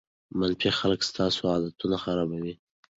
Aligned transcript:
منفي 0.39 0.69
خلک 0.79 0.99
ستاسو 1.11 1.41
عادتونه 1.51 1.97
خرابوي. 2.03 2.53